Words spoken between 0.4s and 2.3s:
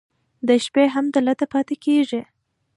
د شپې هم دلته پاتې کېږي.